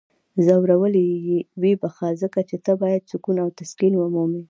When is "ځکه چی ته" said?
2.21-2.71